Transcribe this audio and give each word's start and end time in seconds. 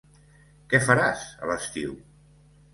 Què 0.71 0.79
faràs 0.87 1.27
a 1.45 1.53
l'estiu? 1.53 1.97